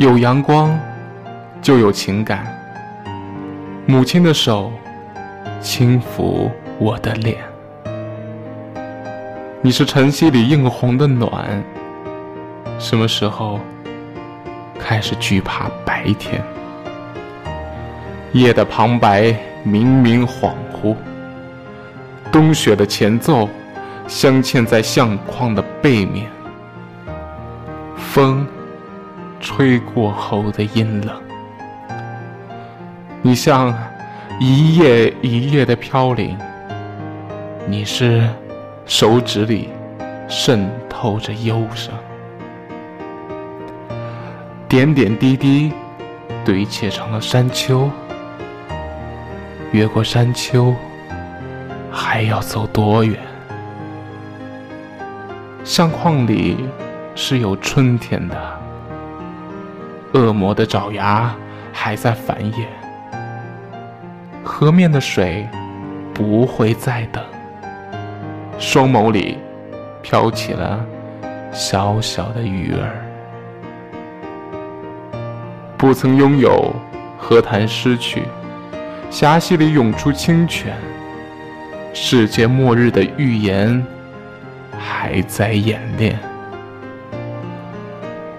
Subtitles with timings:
[0.00, 0.80] 有阳光，
[1.60, 2.46] 就有情感。
[3.84, 4.72] 母亲的手
[5.60, 7.36] 轻抚我的脸，
[9.60, 11.62] 你是晨曦里映红的暖。
[12.78, 13.60] 什么时候
[14.78, 16.42] 开始惧怕白天？
[18.32, 20.96] 夜的旁白明明恍惚，
[22.32, 23.46] 冬雪的前奏
[24.08, 26.26] 镶嵌在相框的背面。
[27.98, 28.46] 风
[29.40, 31.16] 吹过后的阴冷，
[33.22, 33.74] 你像
[34.38, 36.38] 一夜一夜的飘零。
[37.66, 38.28] 你是
[38.84, 39.70] 手指里
[40.28, 41.94] 渗透着忧伤，
[44.68, 45.72] 点点滴滴
[46.44, 47.90] 堆砌成了山丘。
[49.72, 50.74] 越过山丘，
[51.90, 53.18] 还要走多远？
[55.64, 56.68] 相框里。
[57.16, 58.59] 是有春天的，
[60.12, 61.34] 恶魔的爪牙
[61.72, 62.66] 还在繁衍，
[64.42, 65.48] 河面的水
[66.12, 67.24] 不会再等，
[68.58, 69.38] 双眸里
[70.02, 70.84] 飘起了
[71.52, 72.90] 小小的鱼儿，
[75.76, 76.74] 不曾拥有，
[77.16, 78.22] 何谈失去？
[79.10, 80.76] 峡溪里涌出清泉，
[81.92, 83.84] 世界末日的预言
[84.78, 86.18] 还在演练。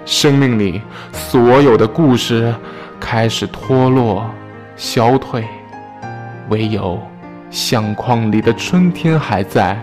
[0.05, 2.53] 生命里所有的故事
[2.99, 4.29] 开始脱落、
[4.75, 5.45] 消退，
[6.49, 6.99] 唯有
[7.49, 9.77] 相框里的春天还在，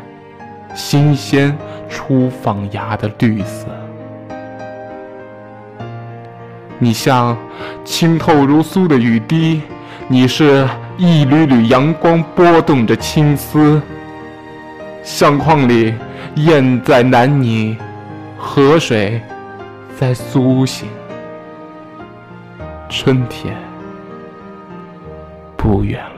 [0.75, 1.57] 新鲜
[1.89, 3.67] 初放芽的绿色。
[6.79, 7.37] 你像
[7.85, 9.63] 清透如酥的雨滴，
[10.09, 13.81] 你是一缕缕阳光拨动着青丝。
[15.03, 15.95] 相框里
[16.35, 17.77] 雁在南泥，
[18.37, 19.21] 河水。
[19.99, 20.89] 在苏醒，
[22.89, 23.57] 春天
[25.57, 26.18] 不远了。